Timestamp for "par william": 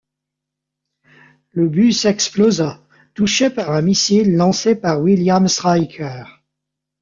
4.73-5.47